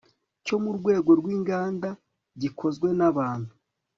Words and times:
cyo 0.45 0.55
mu 0.63 0.71
rwego 0.77 1.11
rw 1.19 1.27
inganda 1.35 1.89
gikozwe 2.41 2.87
n 2.99 3.01
abantu 3.09 3.51